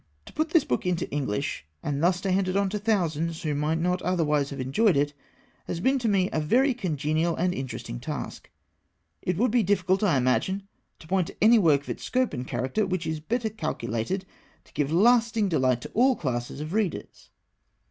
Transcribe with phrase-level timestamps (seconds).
[0.25, 3.53] To put this book into English, and thus to hand it on to thousands who
[3.53, 5.13] might not otherwise have enjoyed it,
[5.67, 8.49] has been to me a very congenial and interesting task.
[9.21, 10.67] It would be difficult, I imagine,
[10.97, 14.25] to point to any work of its scope and character which is better calculated
[14.63, 17.29] to give lasting delight to all classes of readers.